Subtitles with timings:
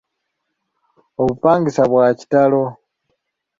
[1.21, 2.63] Obupangisa bwa kitalo.